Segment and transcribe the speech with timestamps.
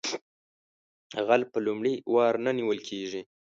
[1.27, 3.21] غل په لومړي وار نه نیول کیږي